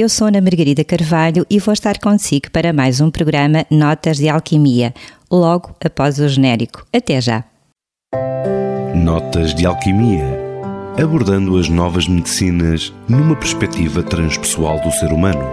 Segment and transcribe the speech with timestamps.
[0.00, 4.30] eu sou Ana Margarida Carvalho e vou estar consigo para mais um programa Notas de
[4.30, 4.94] Alquimia,
[5.30, 6.86] logo após o genérico.
[6.90, 7.44] Até já!
[8.94, 10.24] Notas de Alquimia
[11.00, 15.44] abordando as novas medicinas numa perspectiva transpessoal do ser humano.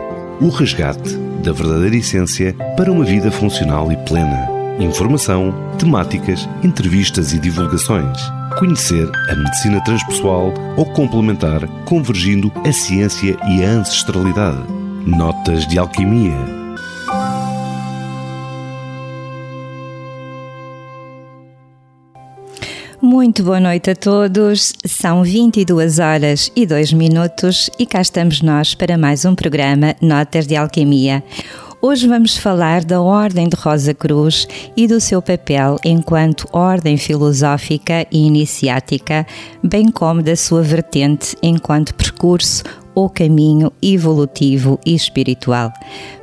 [0.42, 4.50] O resgate da verdadeira essência para uma vida funcional e plena.
[4.80, 8.18] Informação, temáticas, entrevistas e divulgações
[8.58, 14.60] conhecer a medicina transpessoal ou complementar, convergindo a ciência e a ancestralidade.
[15.06, 16.36] Notas de alquimia.
[23.00, 24.74] Muito boa noite a todos.
[24.86, 30.48] São 22 horas e 2 minutos e cá estamos nós para mais um programa Notas
[30.48, 31.24] de Alquimia.
[31.80, 38.06] Hoje vamos falar da Ordem de Rosa Cruz e do seu papel enquanto ordem filosófica
[38.12, 39.28] e iniciática,
[39.64, 42.64] bem como da sua vertente enquanto percurso
[42.96, 45.72] ou caminho evolutivo e espiritual.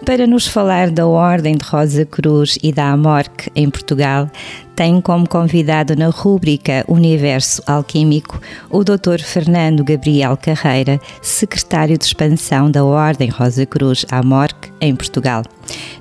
[0.04, 4.29] Para nos falar da Ordem de Rosa Cruz e da Amorque em Portugal,
[4.74, 9.20] tenho como convidado na rúbrica Universo Alquímico o Dr.
[9.22, 15.42] Fernando Gabriel Carreira, secretário de expansão da Ordem Rosa Cruz Amorque em Portugal.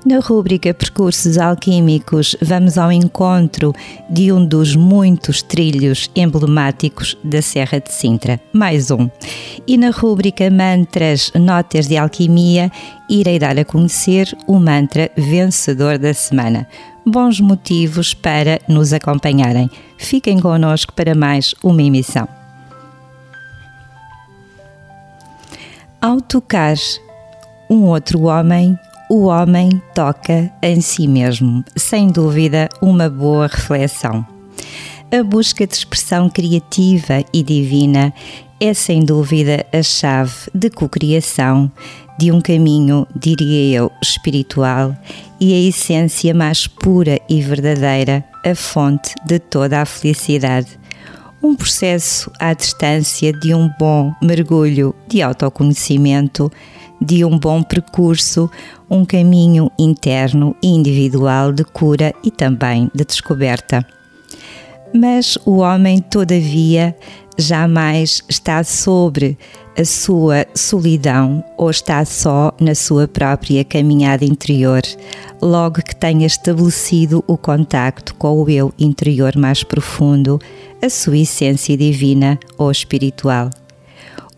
[0.04, 3.72] Na rúbrica Percursos Alquímicos, vamos ao encontro
[4.10, 9.08] de um dos muitos trilhos emblemáticos da Serra de Sintra, mais um.
[9.66, 12.70] E na rúbrica Mantras Notas de Alquimia,
[13.08, 16.68] irei dar a conhecer o mantra vencedor da semana.
[17.06, 19.70] Bons motivos para nos acompanharem.
[19.98, 22.26] Fiquem connosco para mais uma emissão.
[26.00, 26.76] Ao tocar
[27.68, 28.78] um outro homem,
[29.10, 34.26] o homem toca em si mesmo, sem dúvida, uma boa reflexão.
[35.12, 38.14] A busca de expressão criativa e divina
[38.58, 41.70] é sem dúvida a chave de cocriação
[42.18, 44.96] de um caminho, diria eu, espiritual
[45.40, 50.78] e a essência mais pura e verdadeira, a fonte de toda a felicidade.
[51.42, 56.50] Um processo à distância de um bom mergulho de autoconhecimento
[57.04, 58.50] de um bom percurso,
[58.88, 63.86] um caminho interno e individual de cura e também de descoberta.
[64.94, 66.96] Mas o homem, todavia,
[67.36, 69.36] jamais está sobre
[69.76, 74.82] a sua solidão ou está só na sua própria caminhada interior,
[75.42, 80.38] logo que tenha estabelecido o contacto com o eu interior mais profundo,
[80.80, 83.50] a sua essência divina ou espiritual.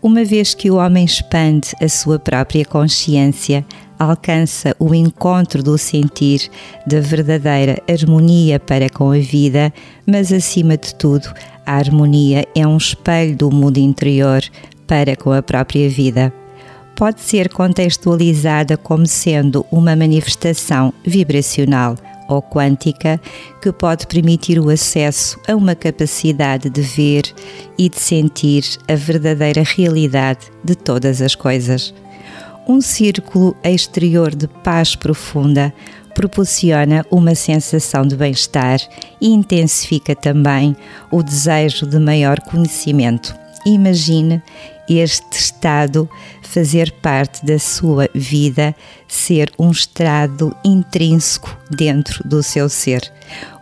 [0.01, 3.65] Uma vez que o homem expande a sua própria consciência,
[3.99, 6.49] alcança o encontro do sentir
[6.85, 9.73] da verdadeira harmonia para com a vida,
[10.05, 11.27] mas acima de tudo,
[11.65, 14.41] a harmonia é um espelho do mundo interior
[14.87, 16.33] para com a própria vida.
[16.95, 21.95] Pode ser contextualizada como sendo uma manifestação vibracional
[22.27, 23.21] ou quântica
[23.61, 27.23] que pode permitir o acesso a uma capacidade de ver
[27.77, 31.93] e de sentir a verdadeira realidade de todas as coisas.
[32.67, 35.73] Um círculo exterior de paz profunda
[36.13, 38.79] proporciona uma sensação de bem-estar
[39.21, 40.75] e intensifica também
[41.11, 43.35] o desejo de maior conhecimento.
[43.65, 44.41] Imagine
[44.87, 46.09] este estado
[46.41, 48.75] fazer parte da sua vida,
[49.07, 53.11] ser um estado intrínseco dentro do seu ser.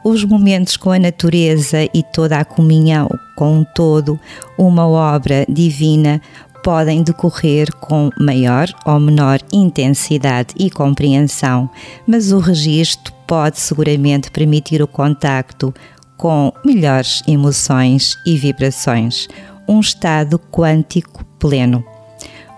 [0.04, 4.20] Os momentos com a natureza e toda a comunhão com o todo,
[4.58, 6.22] uma obra divina,
[6.64, 11.70] podem decorrer com maior ou menor intensidade e compreensão,
[12.08, 15.74] mas o registro pode seguramente permitir o contacto
[16.18, 19.28] com melhores emoções e vibrações
[19.68, 21.84] um estado quântico pleno,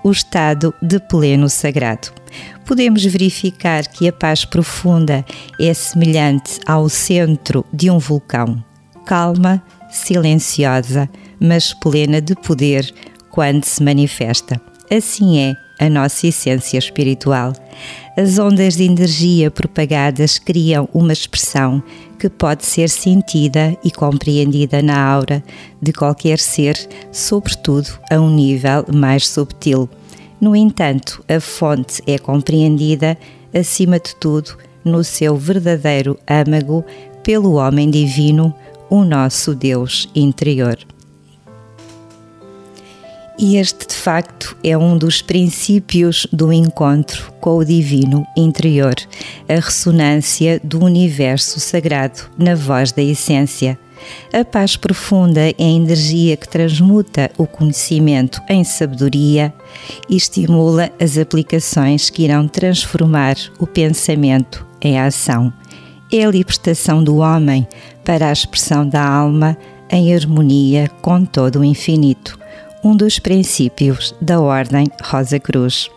[0.04, 2.10] o estado de pleno sagrado.
[2.66, 5.26] Podemos verificar que a paz profunda
[5.60, 8.64] é semelhante ao centro de um vulcão,
[9.06, 11.10] calma, silenciosa,
[11.40, 12.94] mas plena de poder
[13.30, 14.60] quando se manifesta.
[14.92, 17.54] Assim é a nossa essência espiritual.
[18.18, 21.84] As ondas de energia propagadas criam uma expressão
[22.18, 25.44] que pode ser sentida e compreendida na aura
[25.82, 26.76] de qualquer ser,
[27.12, 29.88] sobretudo a um nível mais subtil.
[30.42, 33.18] No entanto, a fonte é compreendida,
[33.54, 36.84] acima de tudo, no seu verdadeiro âmago
[37.24, 38.54] pelo homem divino,
[38.90, 40.78] o nosso Deus interior.
[43.40, 48.96] E este, de facto, é um dos princípios do encontro com o divino interior,
[49.48, 53.78] a ressonância do universo sagrado na voz da essência.
[54.34, 59.54] A paz profunda é a energia que transmuta o conhecimento em sabedoria
[60.10, 65.54] e estimula as aplicações que irão transformar o pensamento em ação.
[66.12, 67.68] É a libertação do homem
[68.04, 69.56] para a expressão da alma
[69.92, 72.38] em harmonia com todo o infinito,
[72.84, 75.90] um dos princípios da Ordem Rosa Cruz.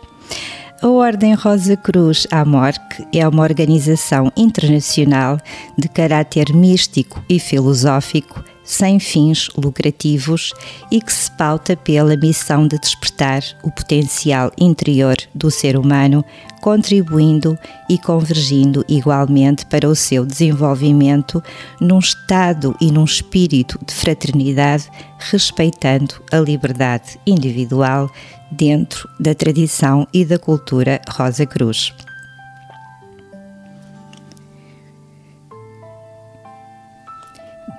[0.81, 5.37] A Ordem Rosa Cruz Amorque é uma organização internacional
[5.77, 10.53] de caráter místico e filosófico sem fins lucrativos
[10.89, 16.23] e que se pauta pela missão de despertar o potencial interior do ser humano,
[16.61, 17.57] contribuindo
[17.89, 21.43] e convergindo igualmente para o seu desenvolvimento
[21.79, 28.09] num estado e num espírito de fraternidade, respeitando a liberdade individual
[28.51, 31.93] dentro da tradição e da cultura Rosa Cruz.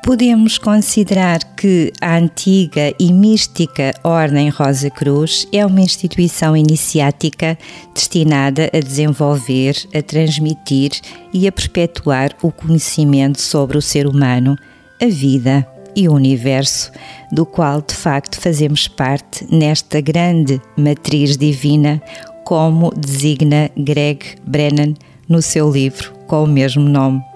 [0.02, 7.56] Podemos considerar que a antiga e mística Ordem Rosa Cruz é uma instituição iniciática
[7.94, 10.90] destinada a desenvolver, a transmitir
[11.32, 14.56] e a perpetuar o conhecimento sobre o ser humano,
[15.00, 15.64] a vida
[15.94, 16.90] e o universo,
[17.30, 22.02] do qual de facto fazemos parte nesta grande matriz divina,
[22.44, 24.94] como designa Greg Brennan
[25.28, 27.31] no seu livro com o mesmo nome.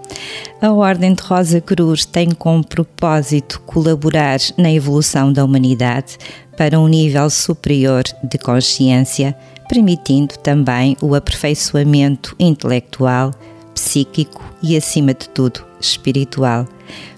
[0.60, 6.16] A Ordem de Rosa Cruz tem como propósito colaborar na evolução da humanidade
[6.56, 9.36] para um nível superior de consciência,
[9.68, 13.32] permitindo também o aperfeiçoamento intelectual,
[13.74, 16.66] psíquico e, acima de tudo, espiritual.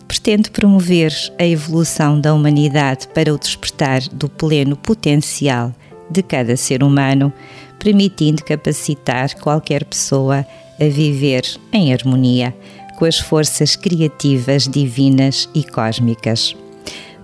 [0.09, 5.73] Pretende promover a evolução da humanidade para o despertar do pleno potencial
[6.11, 7.33] de cada ser humano,
[7.79, 10.45] permitindo capacitar qualquer pessoa
[10.81, 12.55] a viver em harmonia
[12.99, 16.57] com as forças criativas divinas e cósmicas.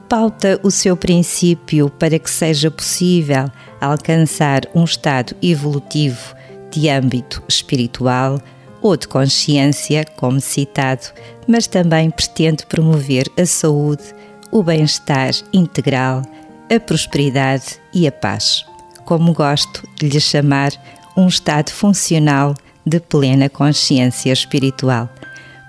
[0.08, 6.34] Pauta o seu princípio para que seja possível alcançar um estado evolutivo
[6.70, 8.40] de âmbito espiritual
[8.80, 11.06] ou de consciência, como citado,
[11.48, 14.04] mas também pretende promover a saúde,
[14.52, 16.22] o bem-estar integral,
[16.70, 18.64] a prosperidade e a paz.
[19.04, 20.72] Como gosto de lhe chamar,
[21.16, 22.54] um estado funcional
[22.86, 25.08] de plena consciência espiritual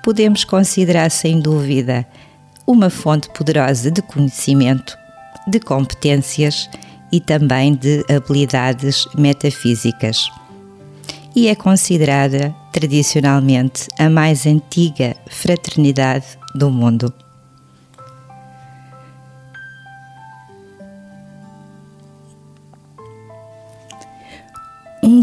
[0.06, 2.06] podemos considerar sem dúvida
[2.68, 4.96] uma fonte poderosa de conhecimento,
[5.48, 6.70] de competências
[7.12, 10.30] e também de habilidades metafísicas.
[11.36, 17.12] E é considerada tradicionalmente a mais antiga fraternidade do mundo.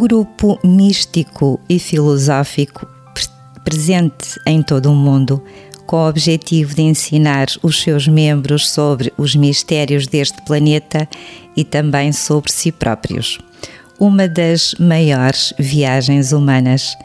[0.03, 2.85] Grupo místico e filosófico
[3.63, 5.41] presente em todo o mundo,
[5.87, 11.09] com o objetivo de ensinar os seus membros sobre os mistérios deste planeta
[11.57, 13.39] e também sobre si próprios.
[13.97, 16.97] Uma das maiores viagens humanas.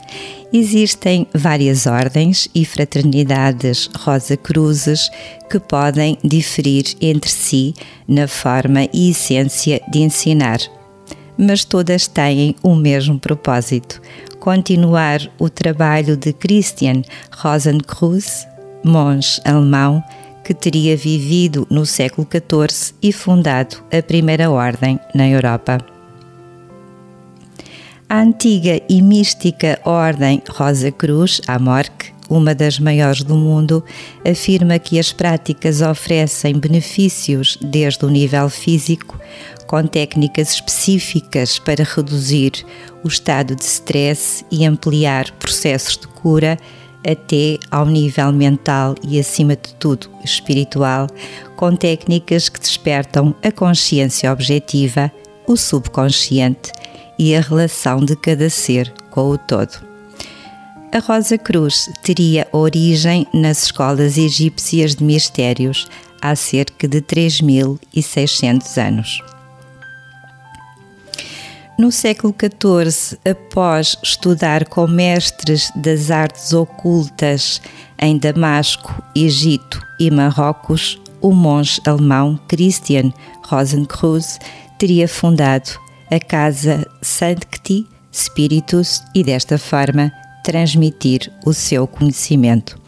[0.52, 5.12] Existem várias ordens e fraternidades Rosa Cruzes
[5.52, 7.76] que podem diferir entre si
[8.08, 10.58] na forma e essência de ensinar,
[11.38, 14.02] mas todas têm o mesmo propósito:
[14.40, 17.02] continuar o trabalho de Christian
[17.32, 18.48] Rosenkreuz,
[18.84, 20.04] monge alemão
[20.44, 25.78] que teria vivido no século XIV e fundado a primeira ordem na Europa.
[28.10, 33.84] A antiga e mística Ordem Rosa Cruz, a Morque, uma das maiores do mundo,
[34.30, 39.20] afirma que as práticas oferecem benefícios desde o nível físico,
[39.66, 42.52] com técnicas específicas para reduzir
[43.04, 46.58] o estado de stress e ampliar processos de cura
[47.06, 51.08] até ao nível mental e, acima de tudo, espiritual,
[51.56, 55.12] com técnicas que despertam a consciência objetiva,
[55.46, 56.72] o subconsciente
[57.18, 59.97] e a relação de cada ser com o todo.
[60.98, 65.88] A Rosa Cruz teria origem nas escolas egípcias de mistérios
[66.20, 69.22] há cerca de 3.600 anos.
[71.78, 77.62] No século XIV, após estudar com mestres das artes ocultas
[78.02, 83.14] em Damasco, Egito e Marrocos, o monge alemão Christian
[83.44, 84.40] Rosenkreuz
[84.80, 90.12] teria fundado a Casa Sancti Spiritus e desta forma
[90.48, 92.80] transmitir o seu conhecimento.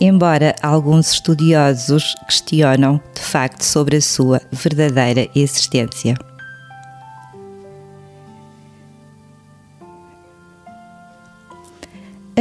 [0.00, 6.16] Embora alguns estudiosos questionam de facto sobre a sua verdadeira existência.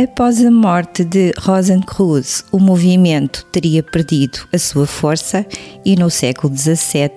[0.01, 5.45] Após a morte de Rosenkreuz, o movimento teria perdido a sua força
[5.83, 7.11] e no século XVII,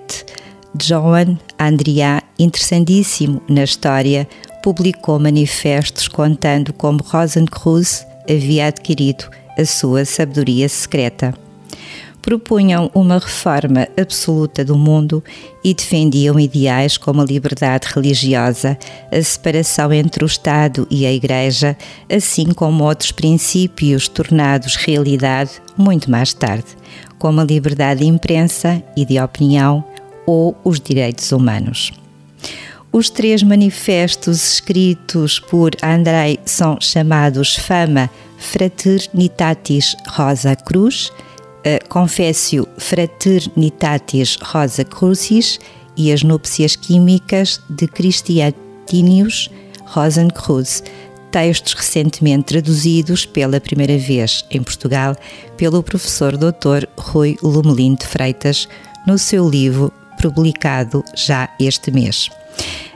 [0.75, 4.27] Johann Andrea, interessantíssimo na história,
[4.67, 9.23] publicou manifestos contando como Rosenkreuz havia adquirido
[9.57, 11.33] a sua sabedoria secreta
[12.21, 15.23] propunham uma reforma absoluta do mundo
[15.63, 18.77] e defendiam ideais como a liberdade religiosa,
[19.09, 21.77] a separação entre o Estado e a Igreja,
[22.13, 26.67] assim como outros princípios tornados realidade muito mais tarde,
[27.17, 29.81] como a liberdade de imprensa e de opinião
[30.25, 31.93] ou os direitos humanos.
[32.91, 41.11] Os três manifestos escritos por Andrei são chamados Fama Fraternitatis Rosa Cruz,
[41.89, 45.59] Confessio Fraternitatis Rosa Crucis
[45.97, 49.49] e as Núpcias Químicas de Christiatinius
[49.83, 50.83] Rosencruz,
[51.31, 55.15] textos recentemente traduzidos pela primeira vez em Portugal
[55.57, 56.87] pelo professor Dr.
[56.97, 58.67] Rui Lumelin de Freitas
[59.05, 59.91] no seu livro
[60.21, 62.29] publicado já este mês.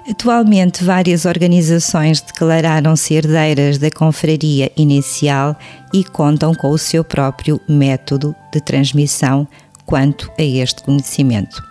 [0.09, 5.55] Atualmente, várias organizações declararam-se herdeiras da confraria inicial
[5.93, 9.47] e contam com o seu próprio método de transmissão
[9.85, 11.63] quanto a este conhecimento.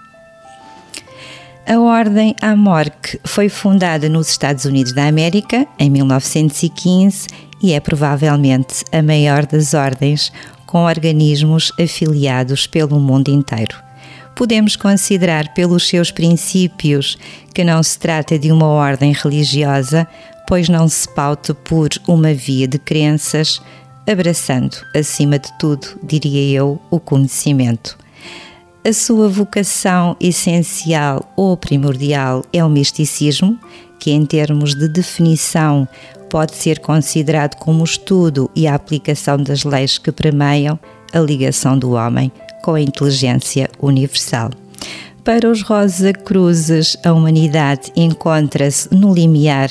[1.66, 7.26] A Ordem Amorque foi fundada nos Estados Unidos da América em 1915
[7.62, 10.32] e é provavelmente a maior das ordens
[10.66, 13.89] com organismos afiliados pelo mundo inteiro
[14.34, 17.18] podemos considerar pelos seus princípios
[17.54, 20.06] que não se trata de uma ordem religiosa,
[20.46, 23.60] pois não se pauta por uma via de crenças,
[24.10, 27.99] abraçando, acima de tudo, diria eu, o conhecimento.
[28.82, 33.58] A sua vocação essencial ou primordial é o misticismo,
[33.99, 35.87] que, em termos de definição,
[36.30, 40.78] pode ser considerado como o estudo e a aplicação das leis que permeiam
[41.12, 42.32] a ligação do homem
[42.62, 44.50] com a inteligência universal.
[45.25, 49.71] Para os Rosa Cruzes, a humanidade encontra-se no limiar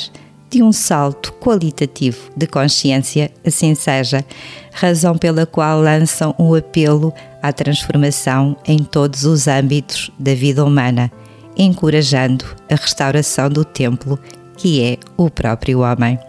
[0.50, 4.26] de um salto qualitativo de consciência, assim seja,
[4.72, 11.12] razão pela qual lançam um apelo à transformação em todos os âmbitos da vida humana,
[11.56, 14.20] encorajando a restauração do templo
[14.58, 16.20] que é o próprio homem.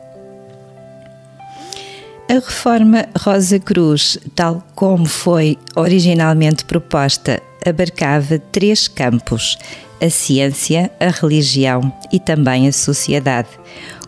[2.30, 9.58] A reforma Rosa Cruz, tal como foi originalmente proposta, abarcava três campos:
[10.00, 13.48] a ciência, a religião e também a sociedade.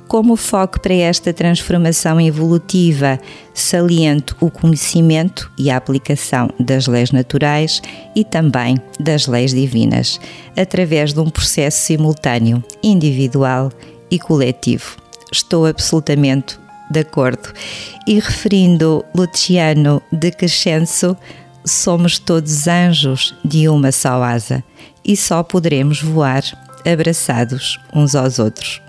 [0.07, 3.19] Como foco para esta transformação evolutiva,
[3.53, 7.83] saliento o conhecimento e a aplicação das leis naturais
[8.15, 10.21] e também das leis divinas,
[10.57, 13.73] através de um processo simultâneo, individual
[14.09, 14.97] e coletivo.
[15.33, 16.62] Estou absolutamente
[16.93, 17.53] de acordo.
[18.07, 21.17] E referindo Luciano de Crescenzo,
[21.65, 24.63] somos todos anjos de uma só asa
[25.05, 26.43] e só poderemos voar
[26.87, 28.81] abraçados uns aos outros.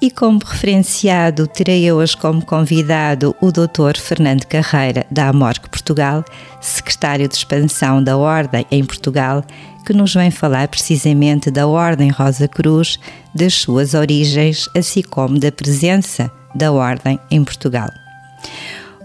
[0.00, 3.98] E como referenciado, terei hoje como convidado o Dr.
[3.98, 6.22] Fernando Carreira, da Amorque Portugal,
[6.60, 9.42] secretário de expansão da Ordem em Portugal,
[9.86, 12.98] que nos vem falar precisamente da Ordem Rosa Cruz,
[13.34, 17.90] das suas origens, assim como da presença da Ordem em Portugal.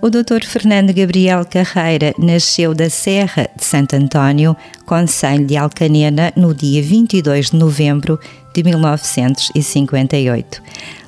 [0.01, 0.43] O Dr.
[0.43, 7.51] Fernando Gabriel Carreira nasceu da Serra de Santo António, Conselho de Alcanena, no dia 22
[7.51, 8.19] de novembro
[8.51, 10.59] de 1958.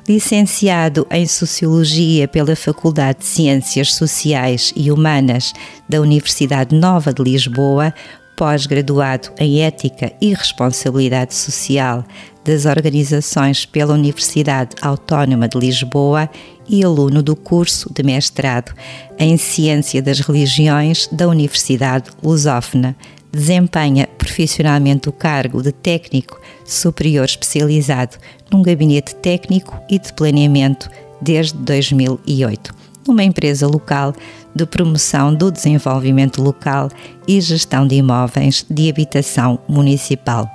[0.08, 5.52] Licenciado em Sociologia pela Faculdade de Ciências Sociais e Humanas
[5.88, 7.92] da Universidade Nova de Lisboa,
[8.36, 12.04] pós-graduado em Ética e Responsabilidade Social
[12.44, 16.28] das Organizações pela Universidade Autónoma de Lisboa
[16.68, 18.72] e aluno do curso de mestrado
[19.18, 22.94] em Ciência das Religiões da Universidade Lusófona.
[23.32, 28.16] Desempenha profissionalmente o cargo de técnico superior especializado
[28.50, 30.88] num gabinete técnico e de planeamento
[31.20, 32.72] desde 2008,
[33.08, 34.14] numa empresa local
[34.54, 36.88] de promoção do desenvolvimento local
[37.26, 40.48] e gestão de imóveis de habitação municipal.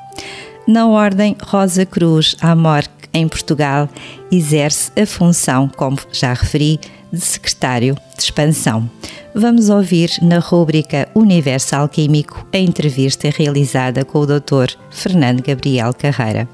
[0.70, 3.90] Na Ordem Rosa Cruz Amorque em Portugal,
[4.32, 6.80] exerce a função, como já referi,
[7.12, 8.88] de secretário de expansão.
[9.34, 14.76] Vamos ouvir na rúbrica Universo Alquímico a entrevista realizada com o Dr.
[14.92, 16.48] Fernando Gabriel Carreira.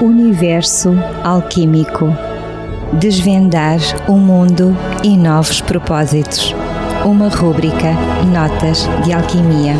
[0.00, 0.90] Universo
[1.22, 2.25] Alquímico
[2.92, 3.78] Desvendar
[4.08, 6.54] o mundo e novos propósitos.
[7.04, 7.92] Uma rúbrica
[8.32, 9.74] Notas de Alquimia.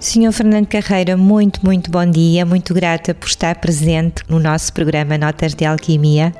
[0.00, 2.44] Senhor Fernando Carreira, muito, muito bom dia.
[2.44, 6.34] Muito grata por estar presente no nosso programa Notas de Alquimia.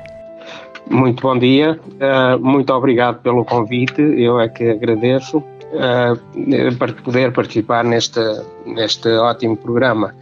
[0.91, 5.43] Muito bom dia, ah, muito obrigado pelo convite, eu é que agradeço
[5.73, 8.19] uh, para poder participar neste,
[8.65, 10.13] neste ótimo programa.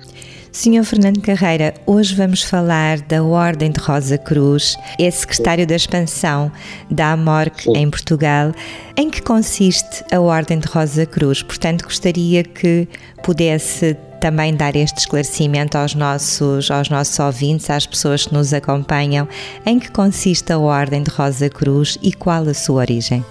[0.54, 6.52] Senhor Fernando Carreira, hoje vamos falar da Ordem de Rosa Cruz, é secretário da expansão
[6.92, 8.52] da AMORC em Portugal.
[8.96, 11.42] Em que consiste a Ordem de Rosa Cruz?
[11.42, 12.88] Portanto, gostaria que
[13.24, 19.28] pudesse também dar este esclarecimento aos nossos, aos nossos ouvintes, às pessoas que nos acompanham,
[19.66, 23.26] em que consiste a Ordem de Rosa Cruz e qual a sua origem?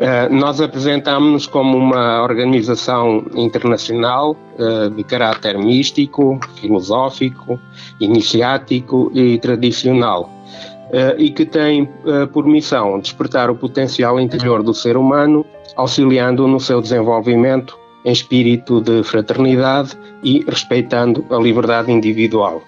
[0.00, 7.60] Uh, nós apresentamos-nos como uma organização internacional uh, de caráter místico, filosófico,
[8.00, 11.86] iniciático e tradicional, uh, e que tem
[12.32, 15.44] por missão despertar o potencial interior do ser humano,
[15.76, 22.62] auxiliando no seu desenvolvimento em espírito de fraternidade e respeitando a liberdade individual.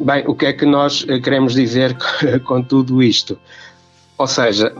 [0.00, 1.96] bem, o que é que nós queremos dizer
[2.44, 3.38] com tudo isto?
[4.18, 4.72] Ou seja,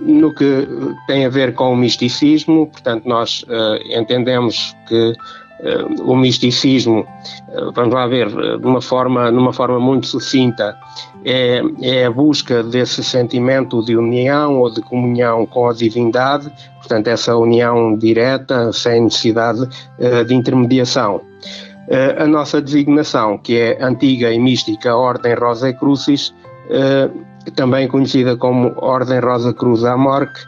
[0.00, 0.68] no que
[1.06, 7.00] tem a ver com o misticismo, portanto, nós uh, entendemos que uh, o misticismo,
[7.48, 10.76] uh, vamos lá ver, de uma forma, numa forma muito sucinta,
[11.24, 17.08] é, é a busca desse sentimento de união ou de comunhão com a divindade, portanto,
[17.08, 19.68] essa união direta, sem necessidade
[20.26, 21.20] de intermediação.
[22.18, 26.32] a nossa designação, que é antiga e mística Ordem Rosa Crucis,
[27.50, 30.40] também conhecida como Ordem Rosa Cruz Amorque,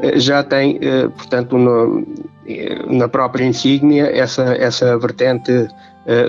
[0.00, 2.06] eh, já tem, eh, portanto, no,
[2.46, 5.68] eh, na própria insígnia essa, essa vertente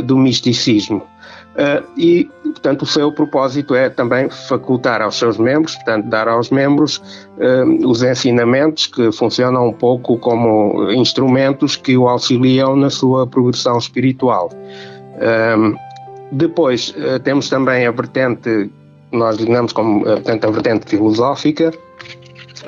[0.06, 1.04] do misticismo.
[1.96, 7.00] E, portanto, o seu propósito é também facultar aos seus membros, portanto, dar aos membros
[7.86, 14.50] os ensinamentos que funcionam um pouco como instrumentos que o auxiliam na sua progressão espiritual.
[16.32, 16.92] Depois,
[17.24, 18.72] temos também a vertente
[19.12, 21.72] nós designamos como eh, portanto, a vertente filosófica.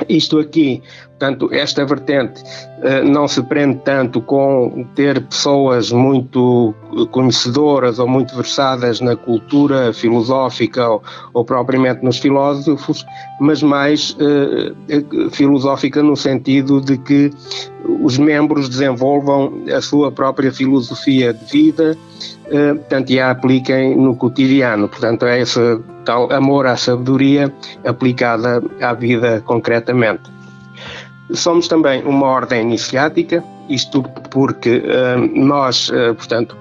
[0.08, 6.73] Isto aqui, portanto, esta vertente uh, não se prende tanto com ter pessoas muito
[7.12, 13.06] conhecedoras ou muito versadas na cultura filosófica ou, ou propriamente nos filósofos,
[13.41, 17.32] mas mais uh, filosófica no sentido de que
[18.02, 21.97] os membros desenvolvam a sua própria filosofia de vida,
[22.52, 24.88] uh, portanto, e a apliquem no cotidiano.
[24.88, 27.54] Portanto, é esse tal amor à sabedoria
[27.86, 30.24] aplicada à vida concretamente.
[31.32, 36.58] Somos também uma ordem iniciática, isto porque uh, nós, uh, portanto,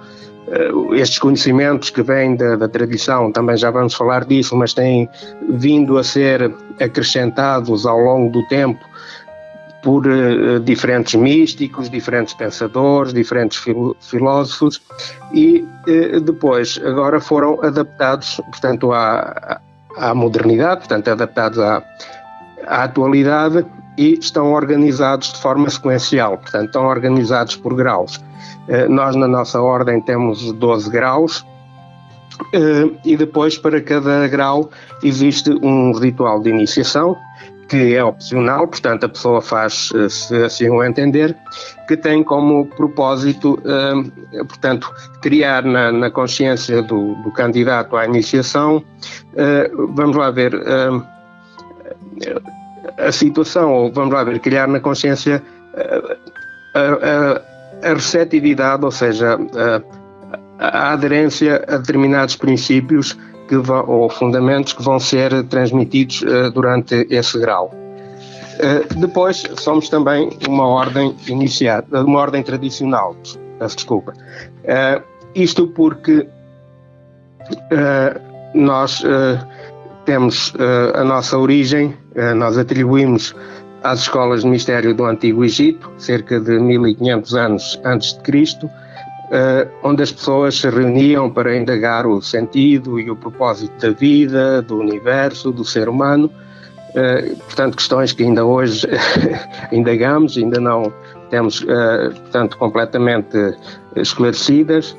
[0.94, 5.06] estes conhecimentos que vêm da, da, tradição, também já vamos falar disso, mas têm
[5.50, 8.82] vindo a ser acrescentados ao longo do tempo
[9.88, 14.82] por uh, diferentes místicos, diferentes pensadores, diferentes fil filósofos
[15.32, 19.58] e uh, depois agora foram adaptados, portanto, à,
[19.96, 21.82] à modernidade, portanto, adaptados à,
[22.66, 23.64] à atualidade
[23.96, 28.20] e estão organizados de forma sequencial, portanto, estão organizados por graus.
[28.90, 31.44] Nós, na nossa ordem, temos 12 graus,
[33.04, 34.70] e depois, para cada grau,
[35.02, 37.16] existe um ritual de iniciação,
[37.68, 41.36] que é opcional, portanto a pessoa faz eh, se assim o entender,
[41.86, 48.82] que tem como propósito, eh, portanto, criar na, na consciência do, do, candidato à iniciação,
[49.36, 50.54] eh, vamos lá ver,
[52.98, 55.42] a situação, ou vamos lá ver, criar na consciência
[56.74, 59.38] a, a, a receptividade, ou seja,
[60.58, 63.16] a, a aderência a determinados princípios
[63.48, 67.72] que vão, ou fundamentos que vão ser transmitidos uh, durante esse grau.
[67.74, 73.16] Uh, depois somos também uma ordem iniciada, uma ordem tradicional,
[73.58, 74.12] peço desculpa.
[74.12, 75.02] Uh,
[75.34, 76.26] isto porque
[78.52, 79.02] nós
[80.04, 80.52] temos
[80.94, 81.94] a nossa origem,
[82.36, 83.34] nós atribuímos
[83.82, 88.68] às escolas de mistério do Antigo Egito, cerca de 1500 anos antes de Cristo,
[89.28, 94.62] Uh, onde as pessoas se reuniam para indagar o sentido e o propósito da vida,
[94.62, 96.30] do universo, do ser humano.
[96.90, 98.86] Uh, portanto, questões que ainda hoje
[99.70, 100.90] indagamos, ainda não
[101.28, 103.36] temos, uh, portanto, completamente
[103.96, 104.96] esclarecidas.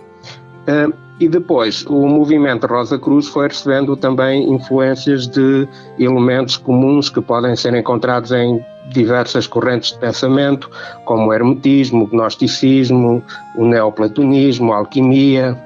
[1.19, 7.55] e depois, o movimento Rosa Cruz foi recebendo também influências de elementos comuns que podem
[7.55, 10.69] ser encontrados em diversas correntes de pensamento,
[11.05, 13.23] como o hermetismo, o gnosticismo,
[13.55, 15.57] o neoplatonismo, a alquimia,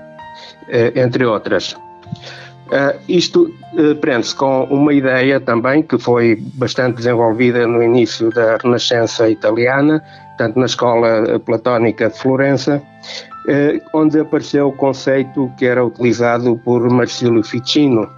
[0.70, 1.76] eh, entre outras.
[2.68, 8.58] Uh, isto uh, prende-se com uma ideia também que foi bastante desenvolvida no início da
[8.58, 10.02] Renascença italiana,
[10.38, 12.82] tanto na escola platónica de Florença,
[13.94, 18.10] onde apareceu o conceito que era utilizado por Marcílio Ficino,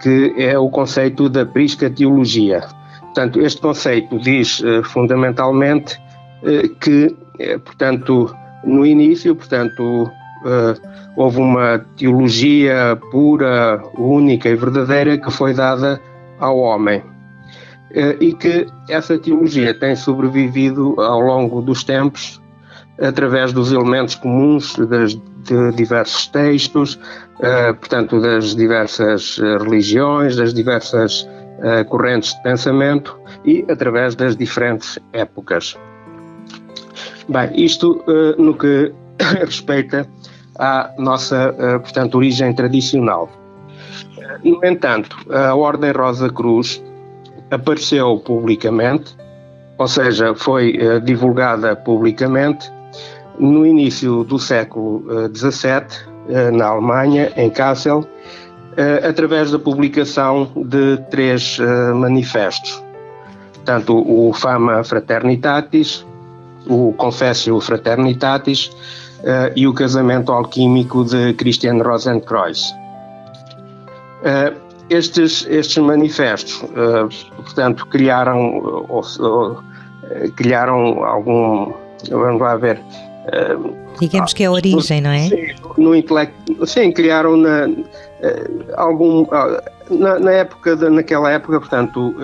[0.00, 2.62] que é o conceito da prisca teologia.
[3.12, 6.00] Portanto, este conceito diz fundamentalmente
[6.80, 7.14] que,
[7.64, 8.32] portanto,
[8.64, 10.08] no início, portanto,
[11.16, 16.00] houve uma teologia pura, única e verdadeira que foi dada
[16.38, 17.02] ao homem.
[17.92, 22.40] Eh, e que essa teologia tem sobrevivido ao longo dos tempos
[23.00, 27.00] através dos elementos comuns das, de diversos textos,
[27.40, 31.28] eh, portanto, das diversas eh, religiões, das diversas
[31.88, 35.76] correntes de pensamento e através das diferentes épocas.
[37.28, 38.02] Bem, isto
[38.38, 38.92] no que
[39.40, 40.06] respeita
[40.58, 43.28] à nossa, eh, portanto, origem tradicional.
[44.44, 46.82] No entanto, a Ordem Rosa Cruz
[47.50, 49.16] apareceu publicamente,
[49.78, 52.70] ou seja, foi uh, divulgada publicamente
[53.38, 55.02] no início do século
[55.34, 55.82] XVII,
[56.28, 58.06] uh, uh, na Alemanha, em Kassel,
[59.06, 61.58] através da publicação de três
[61.94, 62.82] manifestos.
[63.64, 66.06] Tanto o Fama Fraternitatis,
[66.66, 68.66] o Confessio Fraternitatis
[69.20, 72.74] uh, e o casamento alquímico de Christian Rosenkreuz.
[74.88, 76.64] Estes, estes manifestos,
[77.36, 78.60] portanto, criaram,
[80.36, 81.72] criaram algum,
[82.10, 82.80] vamos lá ver...
[84.00, 85.28] Digamos que é a origem, não é?
[85.28, 85.46] Sim,
[85.78, 87.68] no intelecto, sim criaram na,
[88.76, 89.26] algum,
[89.90, 92.14] na, na, época, de, naquela época, portanto,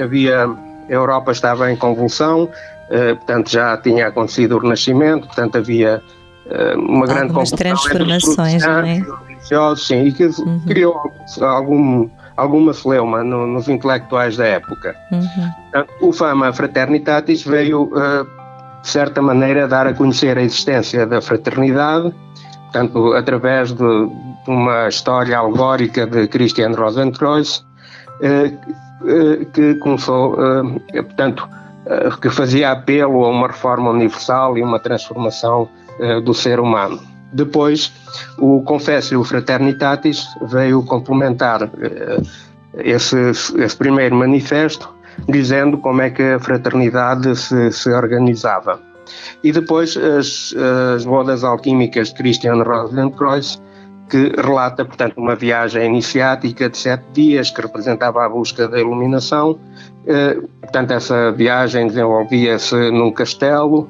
[0.00, 2.48] havia, a Europa estava em convulsão,
[2.88, 6.02] portanto, já tinha acontecido o Renascimento, portanto, havia
[6.46, 9.02] eh, uma grande Algumas transformações, não é?
[9.28, 10.60] religiosos, sim, e que uhum.
[10.66, 14.96] criou algum, alguma celeuma no, nos intelectuais da época.
[15.10, 16.08] Uhum.
[16.08, 17.90] O Fama Fraternitatis veio,
[18.82, 22.12] de certa maneira, dar a conhecer a existência da fraternidade,
[22.72, 24.08] tanto através de,
[24.46, 27.64] uma história alegórica de Christian Rosenkreuz,
[28.20, 30.36] uh, que começou,
[30.92, 31.48] portanto,
[32.20, 35.68] que fazia apelo a uma reforma universal e uma transformação
[36.24, 37.00] do ser humano.
[37.32, 37.92] Depois,
[38.38, 41.68] o Confessio Fraternitatis veio complementar
[42.74, 44.88] esse, esse primeiro manifesto,
[45.28, 48.80] dizendo como é que a fraternidade se, se organizava.
[49.42, 50.54] E depois as,
[50.94, 53.60] as bodas alquímicas de Christian Rosenkreuz,
[54.08, 59.58] que relata, portanto, uma viagem iniciática de sete dias que representava a busca da iluminação.
[60.06, 63.88] Eh, portanto, essa viagem desenvolvia-se num castelo,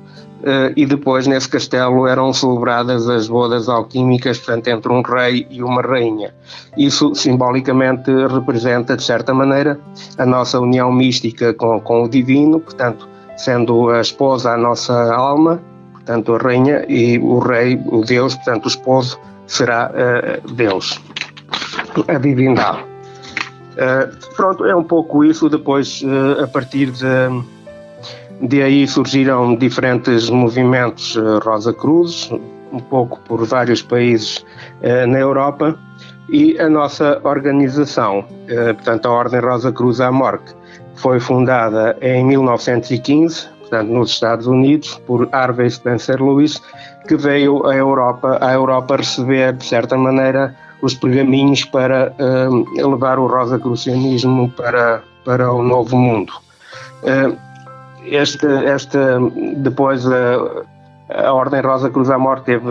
[0.77, 5.83] e depois nesse castelo eram celebradas as bodas alquímicas, portanto, entre um rei e uma
[5.83, 6.35] rainha.
[6.77, 9.79] Isso simbolicamente representa, de certa maneira,
[10.19, 15.61] a nossa união mística com, com o divino, portanto, sendo a esposa a nossa alma,
[15.93, 21.01] portanto, a rainha, e o rei, o Deus, portanto, o esposo será uh, Deus,
[22.09, 22.83] a divindade.
[23.73, 25.49] Uh, pronto, é um pouco isso.
[25.49, 26.03] Depois,
[26.43, 27.07] a partir de
[28.41, 32.31] de aí surgiram diferentes movimentos eh, Rosa Cruz,
[32.73, 34.45] um pouco por vários países
[34.81, 35.79] eh, na Europa,
[36.29, 40.53] e a nossa organização, eh, portanto, a Ordem Rosa Cruz Amorque,
[40.95, 46.63] foi fundada em 1915, portanto, nos Estados Unidos, por Harvey Spencer Lewis,
[47.07, 53.19] que veio à Europa, à Europa receber, de certa maneira, os pergaminhos para uh, levar
[53.19, 56.33] o rosacrucianismo para, para o novo mundo.
[58.05, 58.99] Este, este,
[59.57, 62.69] depois a, a Ordem Rosa Cruz à Morte teve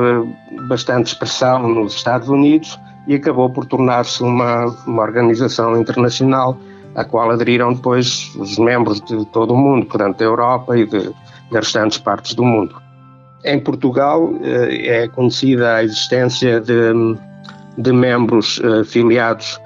[0.68, 6.58] bastante expressão nos Estados Unidos e acabou por tornar-se uma, uma organização internacional
[6.96, 11.04] à qual aderiram depois os membros de todo o mundo, portanto da Europa e de,
[11.04, 11.14] de
[11.54, 12.76] restantes partes do mundo.
[13.44, 16.94] Em Portugal eh, é conhecida a existência de,
[17.78, 19.60] de membros eh, filiados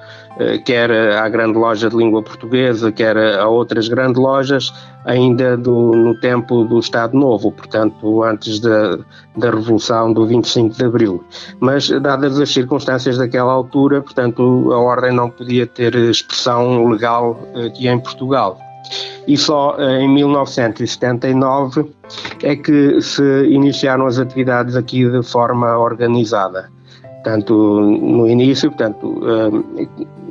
[0.64, 4.72] quer à grande loja de língua portuguesa, quer a outras grandes lojas,
[5.04, 8.98] ainda do, no tempo do Estado Novo, portanto, antes da,
[9.36, 11.24] da Revolução do 25 de Abril.
[11.60, 17.88] Mas, dadas as circunstâncias daquela altura, portanto, a Ordem não podia ter expressão legal aqui
[17.88, 18.58] em Portugal.
[19.26, 21.92] E só eh, em 1979
[22.42, 26.70] é que se iniciaram as atividades aqui de forma organizada.
[27.02, 29.88] Portanto, no início, portanto, eh,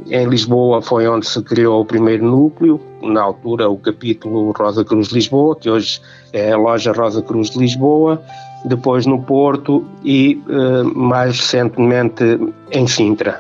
[0.10, 5.10] em Lisboa foi onde se criou o primeiro núcleo, na altura o capítulo Rosa Cruz
[5.10, 8.22] Lisboa, que hoje é a loja Rosa Cruz de Lisboa,
[8.66, 12.24] depois no Porto e uh, mais recentemente
[12.72, 13.40] em Sintra.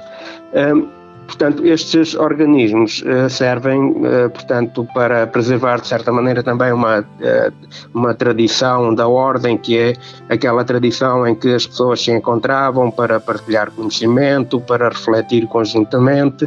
[1.28, 7.54] Portanto, estes organismos uh, servem, uh, portanto, para preservar, de certa maneira, também uma, uh,
[7.94, 9.94] uma tradição da ordem, que é
[10.30, 16.46] aquela tradição em que as pessoas se encontravam para partilhar conhecimento, para refletir conjuntamente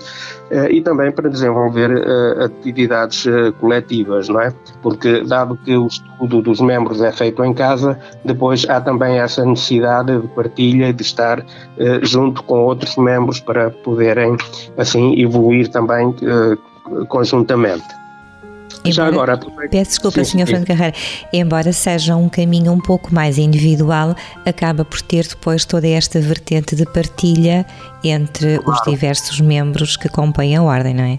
[0.70, 1.90] e também para desenvolver
[2.42, 3.26] atividades
[3.60, 4.52] coletivas, não é?
[4.82, 9.44] Porque, dado que o estudo dos membros é feito em casa, depois há também essa
[9.44, 11.44] necessidade de partilha, de estar
[12.02, 14.36] junto com outros membros para poderem
[14.78, 17.84] assim evoluir também uh, conjuntamente.
[18.84, 20.46] Embora, Já agora, peço desculpa, Sr.
[20.46, 20.94] Fernando Carreira,
[21.32, 24.14] embora seja um caminho um pouco mais individual,
[24.46, 27.66] acaba por ter depois toda esta vertente de partilha
[28.04, 28.70] entre claro.
[28.70, 31.18] os diversos membros que compõem a Ordem, não é?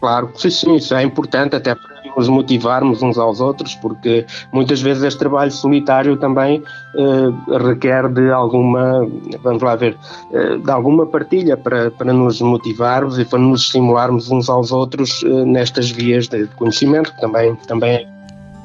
[0.00, 4.80] Claro, sim, sim, isso é importante até para nos motivarmos uns aos outros, porque muitas
[4.80, 6.62] vezes este trabalho solitário também
[6.96, 9.06] eh, requer de alguma,
[9.42, 9.96] vamos lá ver,
[10.32, 15.22] eh, de alguma partilha para, para nos motivarmos e para nos estimularmos uns aos outros
[15.24, 18.11] eh, nestas vias de conhecimento, que também, também é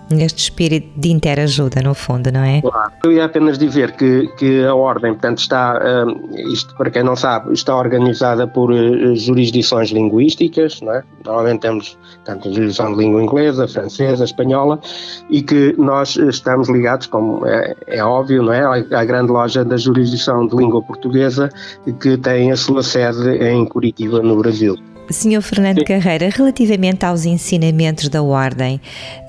[0.10, 2.62] neste espírito de interajuda, no fundo, não é?
[2.62, 2.92] Claro.
[3.04, 7.16] Eu ia apenas dizer que, que a Ordem, portanto, está, uh, isto para quem não
[7.16, 11.04] sabe, está organizada por uh, jurisdições linguísticas, não é?
[11.26, 14.80] Normalmente temos tanto a jurisdição de língua inglesa, francesa, espanhola,
[15.30, 18.64] e que nós estamos ligados, como é, é óbvio, não é?
[18.64, 21.50] À grande loja da jurisdição de língua portuguesa,
[22.00, 24.76] que tem a sua sede em Curitiba, no Brasil.
[25.10, 25.86] Senhor Fernando Sim.
[25.86, 28.80] Carreira, relativamente aos ensinamentos da Ordem,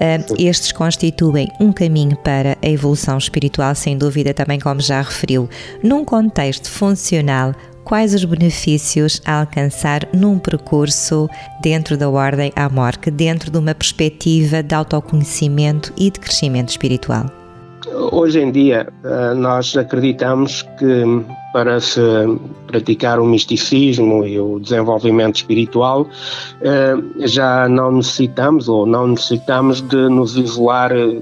[0.01, 5.49] eh, estes constituem um caminho para a evolução espiritual, sem dúvida, também como já referiu.
[5.83, 11.29] Num contexto funcional, quais os benefícios a alcançar num percurso
[11.63, 17.27] dentro da Ordem à Morte, dentro de uma perspectiva de autoconhecimento e de crescimento espiritual?
[18.13, 21.05] Hoje em dia, eh, nós acreditamos que
[21.53, 22.01] para se
[22.67, 26.07] praticar o misticismo e o desenvolvimento espiritual,
[26.61, 26.95] eh,
[27.27, 31.19] já não necessitamos ou não necessitamos de nos isolar eh,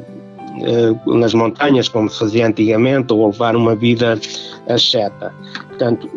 [1.07, 4.19] nas montanhas, como se fazia antigamente, ou levar uma vida
[4.69, 5.33] asceta.
[5.69, 6.11] Portanto,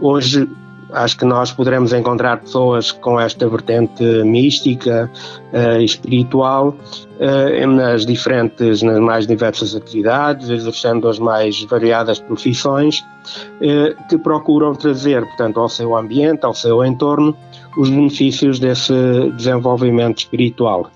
[0.00, 0.48] hoje
[0.94, 5.10] acho que nós poderemos encontrar pessoas com esta vertente mística
[5.52, 14.08] uh, espiritual uh, nas diferentes, nas mais diversas atividades, exercendo as mais variadas profissões, uh,
[14.08, 17.36] que procuram trazer, portanto, ao seu ambiente, ao seu entorno,
[17.76, 18.94] os benefícios desse
[19.36, 20.90] desenvolvimento espiritual.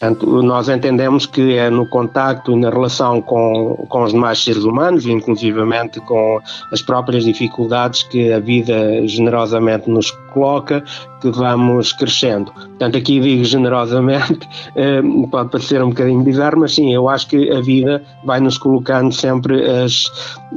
[0.00, 4.64] Portanto, nós entendemos que é no contacto e na relação com, com os demais seres
[4.64, 6.40] humanos, inclusivamente com
[6.72, 10.82] as próprias dificuldades que a vida generosamente nos coloca,
[11.20, 12.50] que vamos crescendo.
[12.50, 17.50] Portanto, aqui digo generosamente, eh, pode parecer um bocadinho bizarro, mas sim, eu acho que
[17.50, 20.10] a vida vai nos colocando sempre as,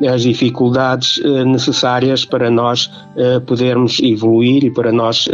[0.10, 5.28] as dificuldades eh, necessárias para nós eh, podermos evoluir e para nós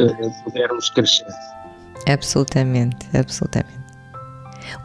[0.43, 1.28] podermos crescer.
[2.08, 3.78] Absolutamente, absolutamente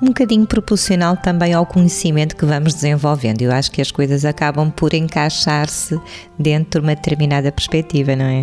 [0.02, 3.42] um bocadinho proporcional também ao conhecimento que vamos desenvolvendo.
[3.42, 5.98] Eu acho que as coisas acabam por encaixar-se
[6.38, 8.42] dentro de uma determinada perspectiva, não é?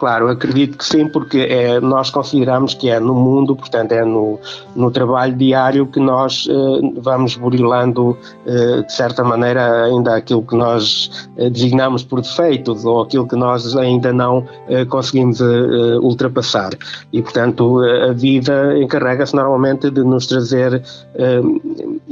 [0.00, 4.38] Claro, acredito que sim, porque é, nós consideramos que é no mundo, portanto, é no,
[4.74, 6.54] no trabalho diário que nós eh,
[7.02, 13.02] vamos burilando, eh, de certa maneira, ainda aquilo que nós eh, designamos por defeitos ou
[13.02, 16.70] aquilo que nós ainda não eh, conseguimos eh, ultrapassar.
[17.12, 20.82] E, portanto, a vida encarrega-se normalmente de nos trazer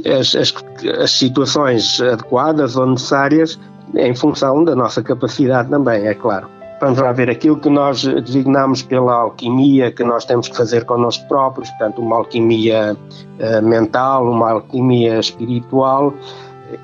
[0.05, 0.53] as, as,
[1.01, 3.59] as situações adequadas ou necessárias
[3.95, 8.81] em função da nossa capacidade também, é claro vamos lá ver, aquilo que nós designamos
[8.81, 14.51] pela alquimia que nós temos que fazer connosco próprios, portanto, uma alquimia uh, mental, uma
[14.51, 16.13] alquimia espiritual,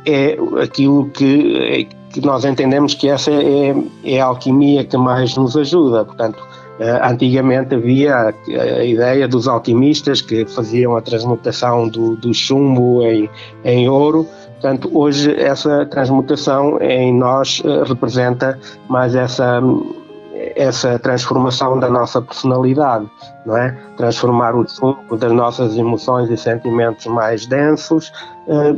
[0.05, 5.55] é aquilo que, que nós entendemos que essa é, é a alquimia que mais nos
[5.55, 6.05] ajuda.
[6.05, 6.39] Portanto,
[6.79, 13.03] uh, antigamente havia a, a, ideia dos alquimistas que faziam a transmutação do, do chumbo
[13.03, 13.29] em,
[13.63, 14.27] em ouro
[14.65, 19.61] Portanto, hoje essa transmutação em nós eh, representa mais essa
[20.55, 23.09] essa transformação da nossa personalidade,
[23.45, 23.71] não é?
[23.95, 28.11] Transformar o suco das nossas emoções e sentimentos mais densos,
[28.47, 28.73] eh,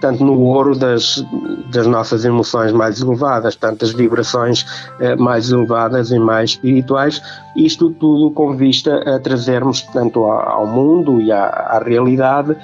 [0.00, 1.24] tanto no ouro das,
[1.72, 4.66] das nossas emoções mais elevadas, tantas vibrações
[5.00, 7.22] eh, mais elevadas e mais espirituais,
[7.56, 12.56] isto tudo com vista a trazermos, portanto, ao mundo e à, à realidade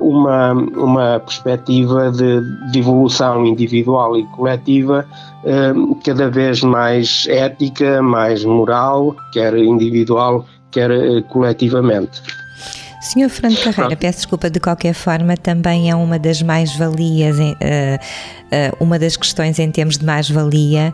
[0.00, 2.40] uma, uma perspectiva de,
[2.72, 5.06] de evolução individual e coletiva
[6.04, 10.90] cada vez mais ética, mais moral, quer individual, quer
[11.28, 12.20] coletivamente.
[13.00, 13.96] Senhor Fernando Carreira, Pronto.
[13.96, 17.36] peço desculpa, de qualquer forma, também é uma das mais-valias,
[18.80, 20.92] uma das questões em termos de mais-valia,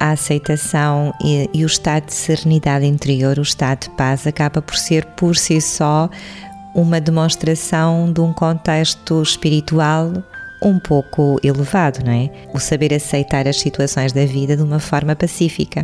[0.00, 5.04] a aceitação e o estado de serenidade interior, o estado de paz, acaba por ser
[5.04, 6.08] por si só
[6.74, 10.12] uma demonstração de um contexto espiritual
[10.62, 12.30] um pouco elevado, não é?
[12.54, 15.82] O saber aceitar as situações da vida de uma forma pacífica.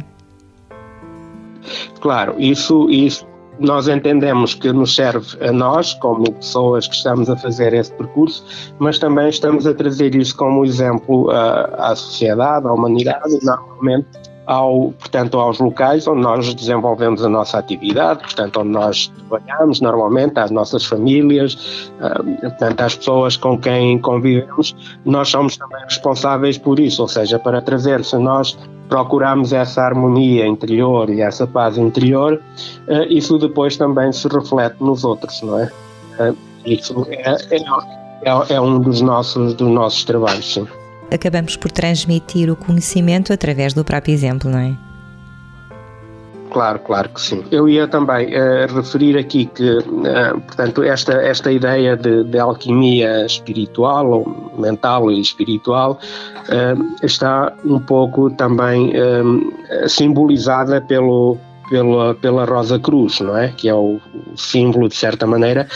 [2.00, 3.26] Claro, isso, isso
[3.58, 8.44] nós entendemos que nos serve a nós, como pessoas que estamos a fazer esse percurso,
[8.78, 14.06] mas também estamos a trazer isso como exemplo à, à sociedade, à humanidade, normalmente
[14.48, 20.40] ao, portanto, aos locais onde nós desenvolvemos a nossa atividade, portanto, onde nós trabalhamos normalmente,
[20.40, 26.80] às nossas famílias, uh, portanto, às pessoas com quem convivemos, nós somos também responsáveis por
[26.80, 28.58] isso, ou seja, para trazer, se nós
[28.88, 32.40] procuramos essa harmonia interior e essa paz interior,
[32.88, 35.70] uh, isso depois também se reflete nos outros, não é?
[36.18, 40.66] Uh, isso é, é, é, um dos nossos, dos nossos trabalhos, sim
[41.12, 44.88] acabamos por transmitir o conhecimento através do próprio exemplo, não é?
[46.50, 47.44] Claro, claro que sim.
[47.50, 53.26] Eu ia também uh, referir aqui que, uh, portanto, esta, esta ideia de, de, alquimia
[53.26, 55.98] espiritual, ou mental e espiritual,
[56.48, 58.92] uh, está um pouco também
[59.86, 63.48] simbolizada pelo, pela, pela Rosa Cruz, não é?
[63.48, 65.66] Que é o, o símbolo, de certa maneira,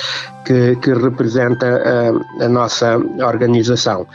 [0.44, 4.06] que, que representa a, a, nossa organização.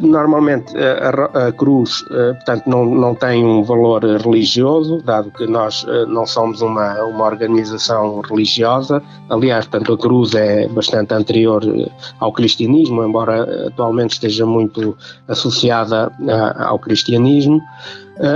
[0.00, 5.84] Normalmente a, a cruz, eh, portanto, não, não tem um valor religioso, dado que nós
[5.88, 9.02] eh, não somos uma, uma organização religiosa.
[9.28, 11.62] Aliás, portanto, a cruz é bastante anterior
[12.20, 14.96] ao cristianismo, embora atualmente esteja muito
[15.28, 16.12] associada
[16.58, 17.60] ao cristianismo.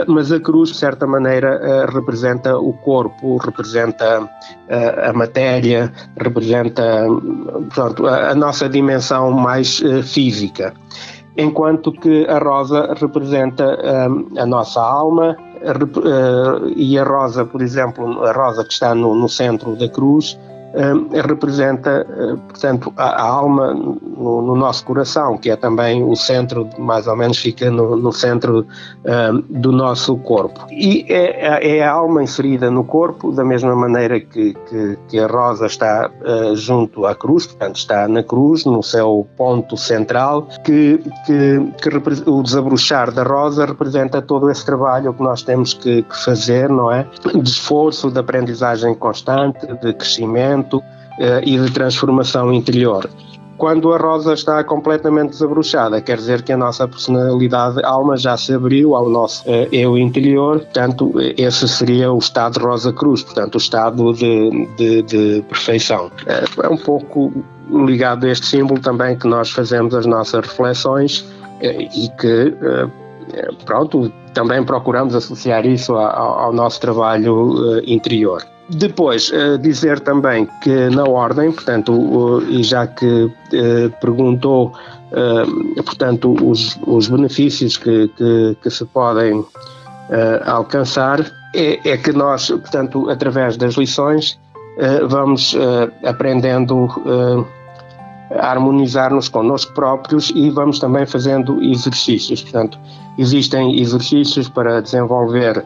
[0.06, 4.28] Mas a cruz, de certa maneira, representa o corpo, representa
[4.68, 7.06] a matéria, representa
[7.74, 10.72] pronto, a, nossa dimensão mais física,
[11.36, 13.78] enquanto que a rosa representa
[14.36, 15.36] a nossa alma
[16.74, 20.38] e a rosa, por exemplo, a rosa que está no, no centro da cruz,
[21.24, 27.06] representa, eh, portanto, a, alma no, no, nosso coração, que é também o centro, mais
[27.06, 28.66] ou menos fica no, no centro
[29.48, 30.66] do nosso corpo.
[30.70, 35.26] E é, é, a alma inserida no corpo, da mesma maneira que, que, que a
[35.26, 41.00] rosa está uh, junto à cruz, portanto, está na cruz, no seu ponto central, que,
[41.24, 46.24] que, que o desabrochar da rosa representa todo esse trabalho que nós temos que, que
[46.24, 47.06] fazer, não é?
[47.34, 50.82] De esforço, de aprendizagem constante, de crescimento crescimento uh,
[51.42, 53.08] e de transformação interior.
[53.58, 58.52] Quando a rosa está completamente desabrochada, quer dizer que a nossa personalidade, alma, já se
[58.52, 63.54] abriu ao nosso uh, eu interior, portanto, esse seria o estado de Rosa Cruz, portanto,
[63.54, 66.10] o estado de, de, de perfeição.
[66.26, 67.32] Uh, é um pouco
[67.70, 71.26] ligado a este símbolo também que nós fazemos as nossas reflexões
[71.60, 72.54] e que,
[73.64, 78.46] pronto, também procuramos associar isso ao nosso trabalho interior.
[78.68, 83.32] Depois, uh, dizer também que na ordem, portanto, e já que uh,
[84.00, 84.72] perguntou,
[85.12, 89.44] eh, portanto, os, os benefícios que, que, que se podem
[90.44, 91.20] alcançar,
[91.54, 94.38] é, é, que nós, portanto, através das lições,
[95.08, 95.56] vamos
[96.04, 96.88] aprendendo
[98.38, 102.42] a harmonizar-nos connosco próprios e vamos também fazendo exercícios.
[102.42, 102.78] Portanto,
[103.18, 105.64] existem exercícios para desenvolver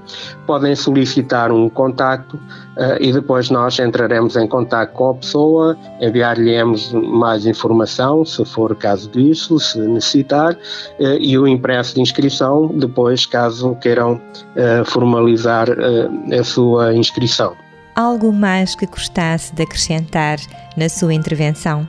[0.47, 6.93] podem solicitar um contacto uh, e depois nós entraremos em contato com a pessoa, enviar-lhe-emos
[6.93, 13.27] mais informação, se for caso disso, se necessitar, uh, e o impresso de inscrição, depois
[13.27, 17.55] caso queiram uh, formalizar a sua inscrição.
[17.95, 20.39] Algo mais que gostasse de acrescentar
[20.77, 21.89] na sua intervenção?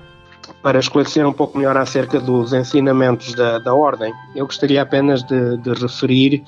[0.66, 5.58] Para esclarecer um pouco melhor acerca dos ensinamentos da, da Ordem, eu gostaria apenas de,
[5.58, 6.44] de referir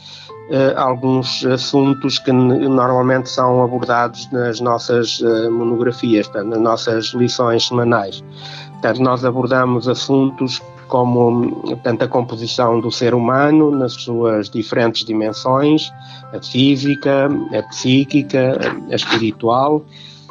[0.49, 7.67] uh, alguns assuntos que normalmente são abordados nas nossas uh, monografias, portanto, nas nossas lições
[7.67, 8.23] semanais.
[8.71, 15.91] Portanto, nós abordamos assuntos como portanto, a composição do ser humano nas suas diferentes dimensões,
[16.33, 18.57] a física, a psíquica,
[18.91, 19.85] a espiritual.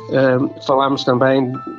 [0.08, 1.75] Uh, falamos também uh,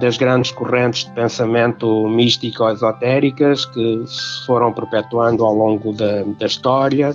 [0.00, 7.14] das grandes correntes de pensamento místico-esotéricas que se foram perpetuando ao longo da, da história,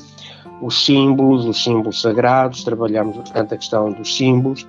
[0.61, 4.67] os símbolos, os símbolos sagrados, trabalhamos a questão dos símbolos,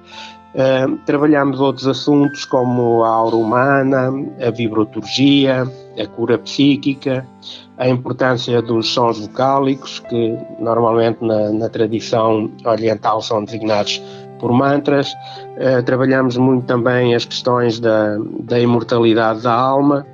[0.57, 4.11] Uh, trabalhamos outros assuntos como a aura humana,
[4.41, 5.71] a vibroturgia,
[6.03, 7.29] a cura psíquica,
[7.77, 14.01] a importância dos sons vocálicos, que normalmente na, na tradição oriental são designados
[14.39, 15.13] por mantras.
[15.13, 20.07] Uh, trabalhamos muito também as questões da, da imortalidade da alma.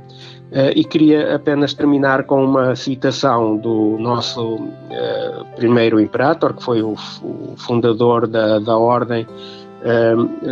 [0.50, 4.68] Uh, e queria apenas terminar com uma citação do nosso
[5.56, 9.26] primeiro imperator, que foi o, o fundador da, da ordem,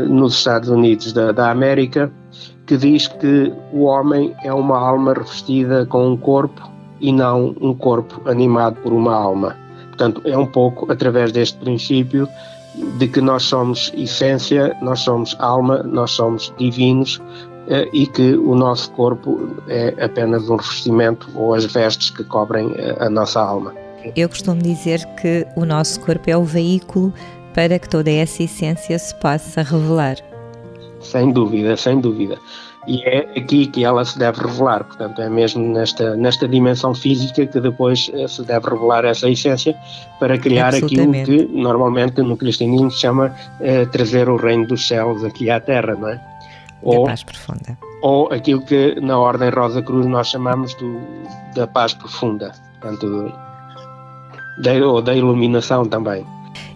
[0.09, 2.11] nos Estados Unidos da, da América,
[2.67, 6.69] que diz que o homem é uma alma revestida com um corpo
[7.01, 9.57] e não um corpo animado por uma alma.
[9.89, 12.29] Portanto, é um pouco através deste princípio
[12.75, 17.21] de que nós somos essência, nós somos alma, nós somos divinos
[17.69, 22.73] eh, e que o nosso corpo é apenas um revestimento ou as vestes que cobrem
[22.77, 23.75] eh, a nossa alma.
[24.17, 27.13] Eu costumo dizer que o nosso corpo é o veículo
[27.55, 30.17] para que toda essa essência se possa revelar.
[31.01, 32.39] Sem dúvida, sem dúvida.
[32.87, 37.47] E é aqui que ela se deve revelar, portanto, é mesmo nesta, nesta dimensão física
[37.47, 39.77] que depois eh, se deve revelar essa essência
[40.19, 45.23] para criar aquilo que normalmente no cristianismo se chama eh, trazer o reino dos céus
[45.25, 46.21] aqui à terra, não é?
[46.83, 47.79] Ou, da paz profunda.
[48.03, 50.99] Ou aquilo que na Ordem Rosa Cruz nós chamamos do,
[51.55, 53.31] da paz profunda, portanto,
[54.63, 56.25] da, ou da iluminação também.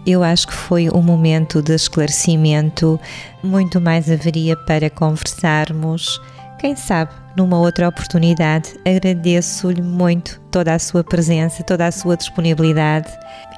[0.05, 2.99] Eu acho que foi um momento de esclarecimento.
[3.43, 6.21] Muito mais haveria para conversarmos.
[6.59, 8.73] Quem sabe numa outra oportunidade.
[8.85, 13.09] Agradeço-lhe muito toda a sua presença, toda a sua disponibilidade.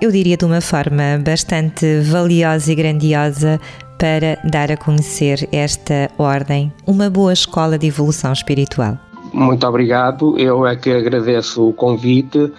[0.02, 3.60] Eu diria de uma forma bastante valiosa e grandiosa
[3.98, 8.98] para dar a conhecer esta ordem, uma boa escola de evolução espiritual.
[9.34, 10.38] Muito obrigado.
[10.38, 12.52] Eu é que agradeço o convite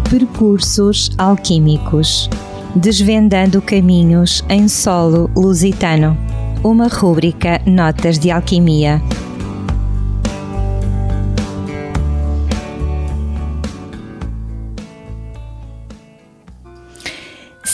[0.09, 2.29] Percursos alquímicos
[2.75, 6.15] Desvendando caminhos em solo lusitano.
[6.63, 9.01] Uma rúbrica Notas de Alquimia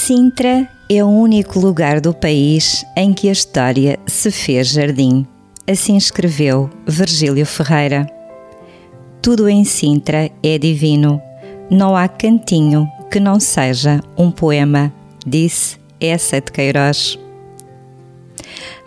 [0.06, 5.26] Sintra é o único lugar do país em que a história se fez jardim.
[5.66, 8.06] Assim escreveu Virgílio Ferreira.
[9.22, 11.22] Tudo em Sintra é divino.
[11.72, 14.92] Não há cantinho que não seja um poema,
[15.26, 17.18] disse essa de Queiroz.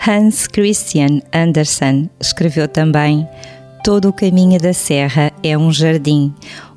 [0.06, 3.26] Hans Christian Andersen escreveu também:
[3.82, 6.34] Todo o caminho da serra é um jardim,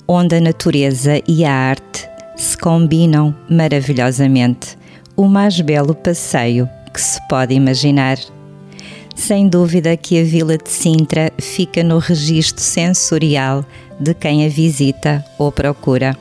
[0.08, 1.89] onde a natureza e a arte
[2.60, 4.78] combinam maravilhosamente.
[5.16, 8.18] O mais belo passeio que se pode imaginar.
[9.16, 13.66] Sem dúvida que a Vila de Sintra fica no registro sensorial
[14.00, 16.18] de quem a visita ou procura.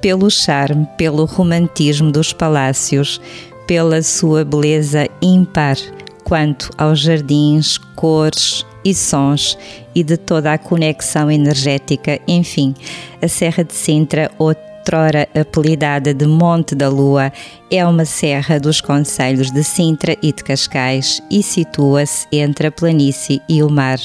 [0.00, 3.20] Pelo charme, pelo romantismo dos palácios,
[3.66, 5.76] pela sua beleza ímpar
[6.24, 9.56] quanto aos jardins, cores e sons
[9.94, 12.74] e de toda a conexão energética, enfim,
[13.22, 14.30] a Serra de Sintra,
[14.84, 17.32] outrora apelidada de Monte da Lua,
[17.70, 23.40] é uma serra dos concelhos de Sintra e de Cascais e situa-se entre a planície
[23.48, 23.98] e o mar.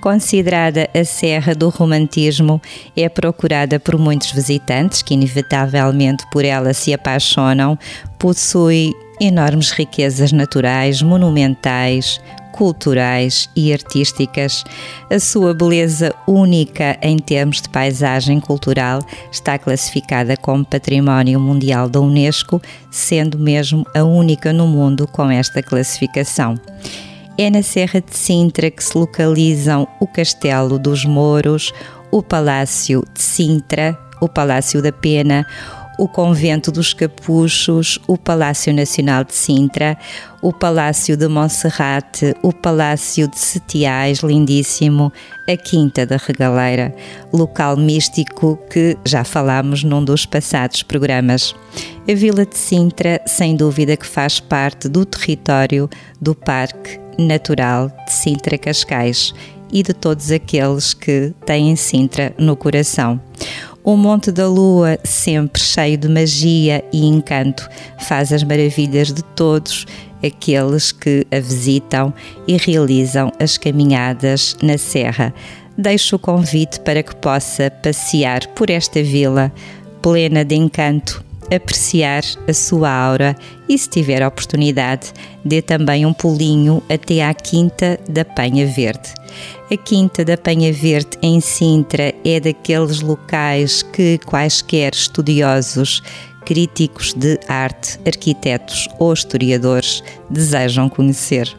[0.00, 2.60] Considerada a Serra do Romantismo,
[2.96, 7.78] é procurada por muitos visitantes que, inevitavelmente, por ela se apaixonam,
[8.18, 12.20] possui enormes riquezas naturais, monumentais,
[12.58, 14.64] culturais e artísticas.
[15.08, 19.00] A sua beleza única em termos de paisagem cultural
[19.30, 25.62] está classificada como Património Mundial da Unesco, sendo mesmo a única no mundo com esta
[25.62, 26.56] classificação.
[27.38, 31.72] É na Serra de Sintra que se localizam o Castelo dos Mouros,
[32.10, 35.46] o Palácio de Sintra, o Palácio da Pena,
[35.98, 39.98] o Convento dos Capuchos, o Palácio Nacional de Sintra,
[40.40, 45.12] o Palácio de Monserrate, o Palácio de Setiais, lindíssimo,
[45.48, 46.94] a Quinta da Regaleira,
[47.32, 51.54] local místico que já falámos num dos passados programas.
[52.08, 55.90] A Vila de Sintra, sem dúvida que faz parte do território
[56.20, 59.34] do Parque Natural de Sintra Cascais
[59.72, 63.20] e de todos aqueles que têm Sintra no coração.
[63.88, 67.66] O Monte da Lua, sempre cheio de magia e encanto,
[68.00, 69.86] faz as maravilhas de todos
[70.22, 72.12] aqueles que a visitam
[72.46, 75.32] e realizam as caminhadas na Serra.
[75.78, 79.50] Deixo o convite para que possa passear por esta vila
[80.02, 81.24] plena de encanto
[81.54, 83.36] apreciar a sua aura
[83.68, 85.12] e, se tiver oportunidade,
[85.44, 89.14] dê também um pulinho até à Quinta da Penha Verde.
[89.70, 96.02] A Quinta da Penha Verde em Sintra é daqueles locais que quaisquer estudiosos,
[96.44, 101.54] críticos de arte, arquitetos ou historiadores desejam conhecer.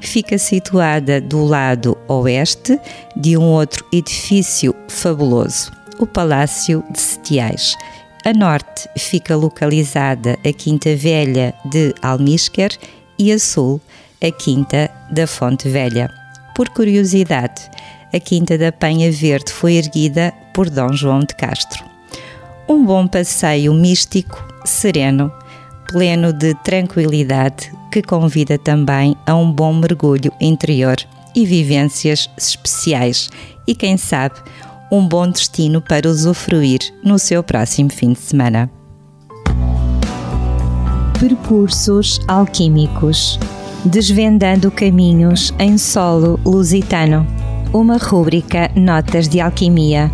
[0.00, 2.78] Fica situada do lado oeste
[3.16, 7.74] de um outro edifício fabuloso, o Palácio de Setiais
[8.26, 12.70] a norte fica localizada a Quinta Velha de Almíscar
[13.16, 13.80] e a sul
[14.20, 16.12] a Quinta da Fonte Velha.
[16.56, 17.70] Por curiosidade,
[18.12, 21.84] a Quinta da Penha Verde foi erguida por Dom João de Castro.
[22.68, 25.32] Um bom passeio místico, sereno,
[25.88, 30.96] pleno de tranquilidade, que convida também a um bom mergulho interior
[31.32, 33.30] e vivências especiais
[33.68, 34.34] e, quem sabe,
[34.90, 38.70] um bom destino para usufruir no seu próximo fim de semana.
[41.18, 43.38] Percursos alquímicos
[43.84, 47.24] Desvendando caminhos em solo lusitano.
[47.72, 50.10] Uma rúbrica Notas de Alquimia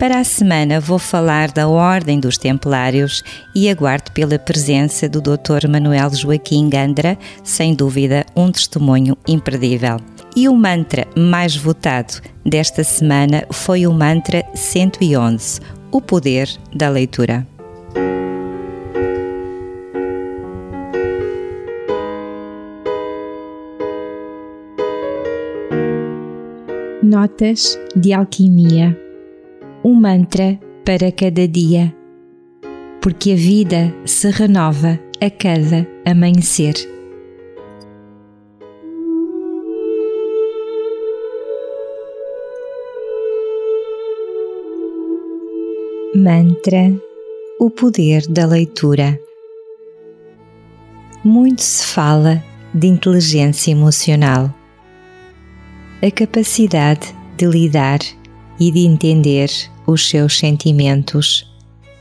[0.00, 3.22] Para a semana vou falar da Ordem dos Templários
[3.54, 5.68] e aguardo pela presença do Dr.
[5.68, 9.98] Manuel Joaquim Gandra, sem dúvida um testemunho imperdível.
[10.34, 15.60] E o mantra mais votado desta semana foi o mantra 111,
[15.92, 17.46] o poder da leitura.
[27.02, 28.96] Notas de alquimia
[29.82, 31.94] um mantra para cada dia,
[33.00, 36.74] porque a vida se renova a cada amanhecer.
[46.14, 46.92] Mantra
[47.58, 49.18] O poder da leitura.
[51.24, 52.42] Muito se fala
[52.74, 54.54] de inteligência emocional,
[56.02, 58.00] a capacidade de lidar
[58.60, 59.50] e de entender
[59.86, 61.50] os seus sentimentos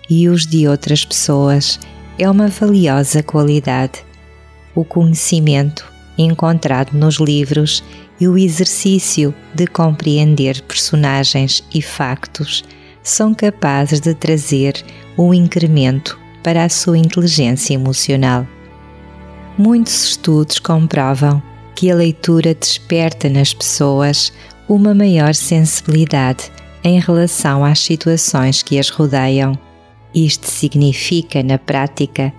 [0.10, 1.80] e os de outras pessoas
[2.18, 4.03] é uma valiosa qualidade.
[4.76, 7.82] O conhecimento encontrado nos livros
[8.20, 12.66] e o exercício de compreender personagens e factos
[13.01, 14.84] são capazes de trazer
[15.18, 18.45] um incremento para a sua inteligência emocional.
[19.57, 21.41] Muitos estudos comprovam
[21.76, 24.34] que a leitura desperta nas pessoas
[24.70, 26.52] uma maior sensibilidade
[26.84, 29.58] em relação às situações que as rodeiam.
[30.14, 32.32] Isto significa, na prática,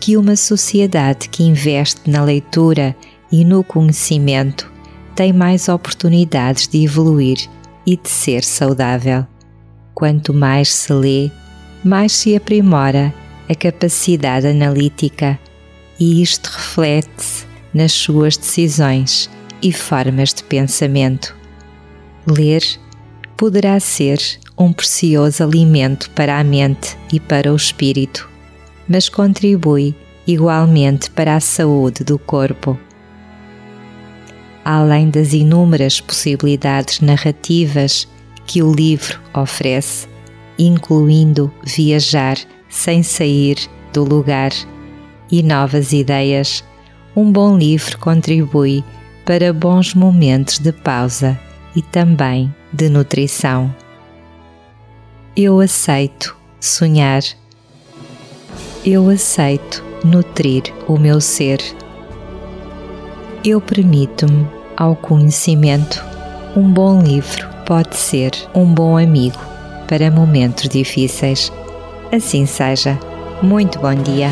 [0.00, 2.96] que uma sociedade que investe na leitura
[3.30, 4.72] e no conhecimento
[5.14, 7.38] tem mais oportunidades de evoluir
[7.86, 9.26] e de ser saudável.
[9.94, 11.30] Quanto mais se lê,
[11.84, 13.14] mais se aprimora
[13.48, 15.38] a capacidade analítica
[16.00, 19.30] e isto reflete-se nas suas decisões
[19.62, 21.43] e formas de pensamento.
[22.26, 22.62] Ler
[23.36, 24.18] poderá ser
[24.56, 28.28] um precioso alimento para a mente e para o espírito,
[28.88, 29.94] mas contribui
[30.26, 32.78] igualmente para a saúde do corpo.
[34.64, 38.08] Além das inúmeras possibilidades narrativas
[38.46, 40.08] que o livro oferece,
[40.58, 42.38] incluindo viajar
[42.70, 43.58] sem sair
[43.92, 44.52] do lugar
[45.30, 46.64] e novas ideias,
[47.14, 48.82] um bom livro contribui
[49.26, 51.38] para bons momentos de pausa
[51.74, 53.74] e também de nutrição.
[55.36, 57.22] Eu aceito sonhar.
[58.84, 61.60] Eu aceito nutrir o meu ser.
[63.44, 64.46] Eu permito-me
[64.76, 66.04] ao conhecimento.
[66.56, 69.38] Um bom livro pode ser um bom amigo
[69.88, 71.52] para momentos difíceis.
[72.12, 72.98] Assim seja.
[73.42, 74.30] Muito bom dia.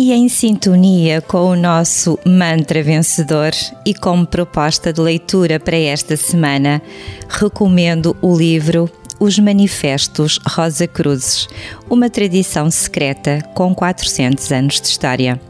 [0.00, 3.50] E em sintonia com o nosso mantra vencedor
[3.84, 6.80] e como proposta de leitura para esta semana,
[7.28, 8.88] recomendo o livro
[9.20, 11.48] Os Manifestos Rosa Cruzes,
[11.90, 15.40] uma tradição secreta com 400 anos de história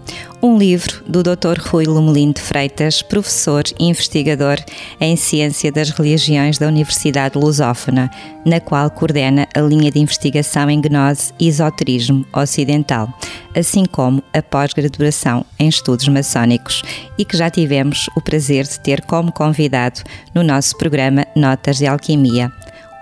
[0.42, 1.60] um livro do Dr.
[1.60, 4.58] Rui Lumelin de Freitas, professor e investigador
[5.00, 8.08] em Ciência das Religiões da Universidade Lusófona,
[8.44, 13.12] na qual coordena a linha de investigação em Gnose e Esoterismo Ocidental,
[13.54, 16.82] assim como a pós-graduação em Estudos Maçónicos,
[17.18, 20.00] e que já tivemos o prazer de ter como convidado
[20.32, 22.52] no nosso programa Notas de Alquimia.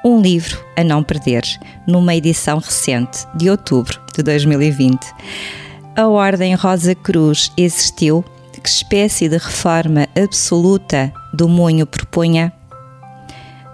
[0.07, 1.43] Um livro a não perder,
[1.85, 5.05] numa edição recente de outubro de 2020
[5.97, 8.25] a Ordem Rosa Cruz existiu?
[8.53, 12.53] Que espécie de reforma absoluta do Moinho propunha?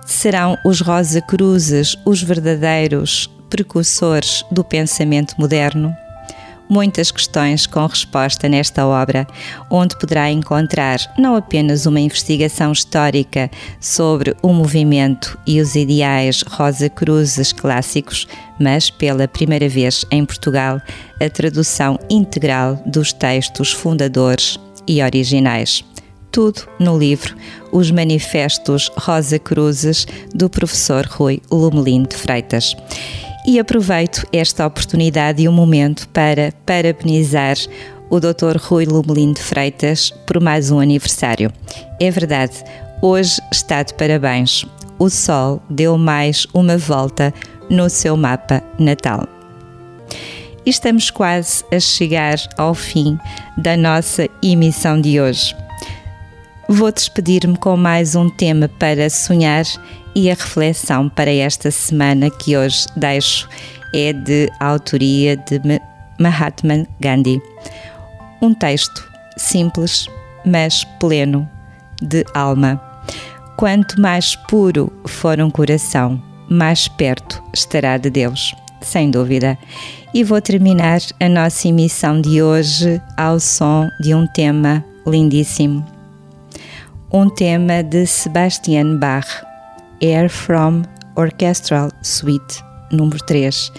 [0.07, 5.93] Serão os Rosa Cruzes os verdadeiros precursores do pensamento moderno?
[6.73, 9.27] Muitas questões com resposta nesta obra,
[9.71, 16.89] onde poderá encontrar não apenas uma investigação histórica sobre o movimento e os ideais Rosa
[16.89, 18.27] Cruzes clássicos,
[18.59, 20.81] mas pela primeira vez em Portugal,
[21.21, 24.59] a tradução integral dos textos fundadores
[24.89, 25.85] e originais.
[26.31, 27.37] Tudo no livro
[27.71, 32.75] Os Manifestos Rosa Cruzes, do professor Rui Lumelin de Freitas
[33.47, 37.57] e aproveito esta oportunidade e o momento para parabenizar
[38.09, 38.57] o Dr.
[38.59, 41.51] Rui Lumelin de Freitas por mais um aniversário.
[42.01, 42.63] É verdade,
[43.01, 44.65] hoje está de parabéns.
[44.99, 47.33] O Sol deu mais uma volta
[47.69, 49.27] no seu mapa natal.
[50.65, 53.19] Estamos quase a chegar ao fim
[53.57, 55.57] da nossa emissão de hoje.
[56.69, 59.65] Vou despedir-me com mais um tema para sonhar
[60.15, 63.49] e a reflexão para esta semana que hoje deixo
[63.93, 65.61] é de autoria de
[66.19, 67.43] Mahatma Gandhi.
[68.41, 70.07] Um texto simples,
[70.47, 71.49] mas pleno
[72.01, 72.81] de alma.
[73.57, 79.59] Quanto mais puro for um coração, mais perto estará de Deus, sem dúvida.
[80.15, 86.02] E vou terminar a nossa emissão de hoje ao som de um tema lindíssimo.
[87.15, 89.45] Um tema de Sebastian Bach
[90.01, 90.81] Air from
[91.15, 93.71] Orchestral Suite número 3,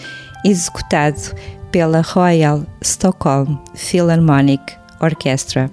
[0.44, 1.34] executado
[1.72, 4.62] pela Royal Stockholm Philharmonic
[5.00, 5.68] Orchestra.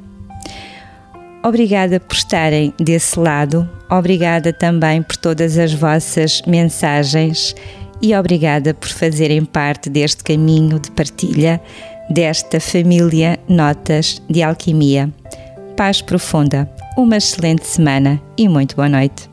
[1.44, 7.56] Obrigada por estarem desse lado, obrigada também por todas as vossas mensagens
[8.02, 11.62] e obrigada por fazerem parte deste caminho de partilha
[12.10, 15.14] desta família Notas de Alquimia.
[15.78, 16.68] Paz profunda,
[17.02, 19.31] uma excelente semana e muito boa noite.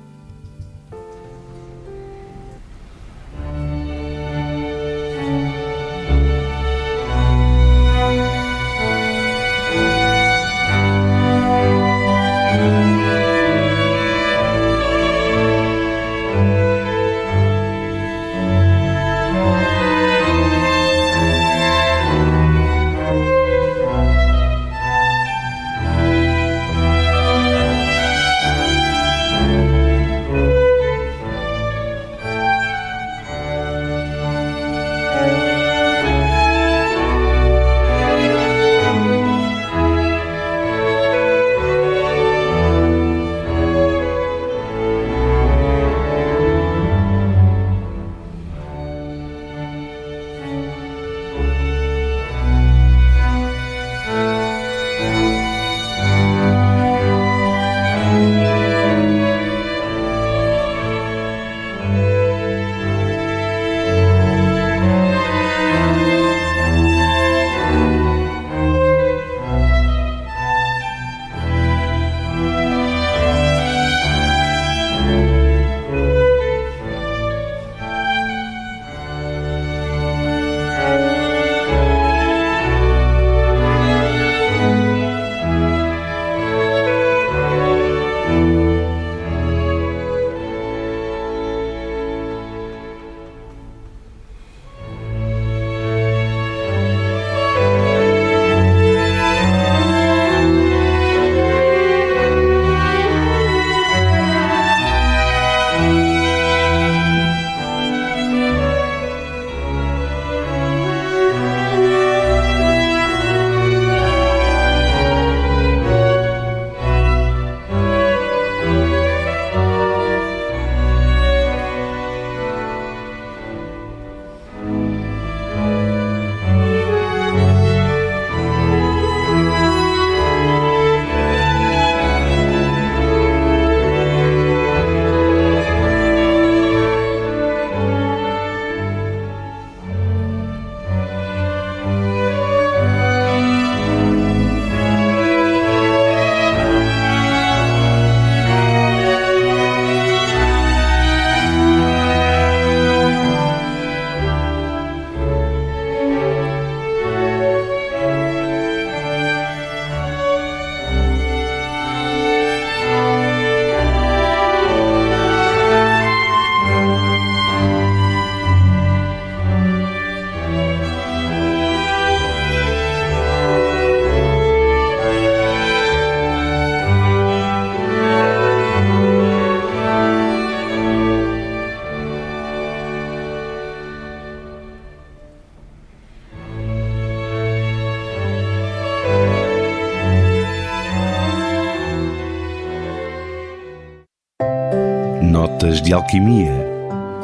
[195.89, 196.53] De Alquimia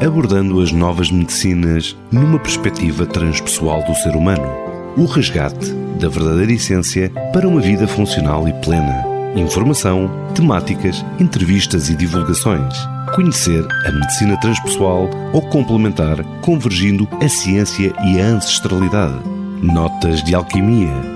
[0.00, 4.46] abordando as novas medicinas numa perspectiva transpessoal do ser humano.
[4.96, 9.04] O resgate da verdadeira essência para uma vida funcional e plena.
[9.36, 12.74] Informação, temáticas, entrevistas e divulgações.
[13.14, 19.20] Conhecer a medicina transpessoal ou complementar, convergindo a ciência e a ancestralidade.
[19.60, 21.13] Notas de Alquimia